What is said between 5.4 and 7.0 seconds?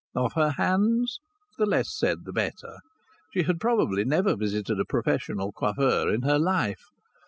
coiffeur in her life.